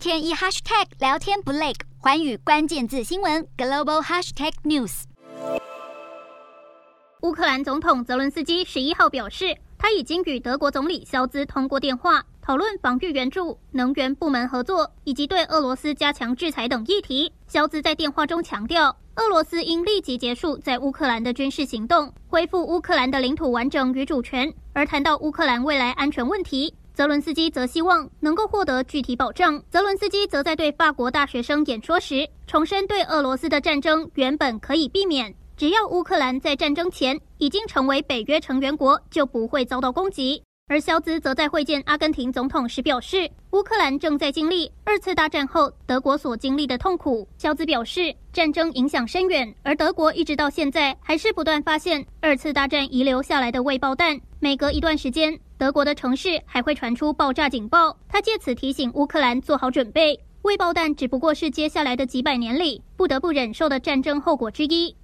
[0.00, 5.02] 天一 hashtag 聊天不累，环宇关键字新闻 global hashtag news。
[7.20, 17.30] 乌克兰总统泽伦斯基十一号表示，他已经与德国总理肖兹通过电话，讨论防御援助、能源部门合作以及对俄罗斯加强制裁等议题。
[17.46, 24.50] 肖兹在电话中强调，俄罗斯应立即结束在乌克兰的军事行动，恢复乌克兰的领土完整与主权。
[24.72, 29.64] 而谈到乌克兰未来安全问题，泽伦斯基则希望能够获得具体保障。
[29.70, 40.42] 泽伦斯基则在对法国大学生演说时重申，对俄罗斯的战争原本可以避免，只要乌克兰在战争前已经成为北约成员国，就不会遭到攻击。
[40.70, 47.26] 而肖兹则在会见阿根廷总统时表示，乌克兰正在经历二次大战后德国所经历的痛苦。
[47.36, 54.16] 肖兹表示，战争影响深远，而德国一直到现在还是不断发现二次大战遗留下来的未爆弹。
[54.38, 57.98] 每隔一段时间，德国的城市还会传出爆炸警报。
[58.08, 64.94] 他借此提醒乌克兰做好准备，未爆弹只不过是接下来的几百年里不得不忍受的战争后果之一。